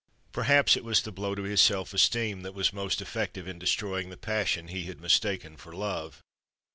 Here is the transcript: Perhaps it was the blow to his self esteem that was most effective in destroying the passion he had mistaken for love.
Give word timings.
Perhaps 0.31 0.75
it 0.75 0.83
was 0.83 1.03
the 1.03 1.11
blow 1.11 1.35
to 1.35 1.43
his 1.43 1.61
self 1.61 1.93
esteem 1.93 2.41
that 2.41 2.55
was 2.55 2.73
most 2.73 3.03
effective 3.03 3.47
in 3.47 3.59
destroying 3.59 4.09
the 4.09 4.17
passion 4.17 4.67
he 4.69 4.85
had 4.85 4.99
mistaken 4.99 5.55
for 5.57 5.73
love. 5.73 6.23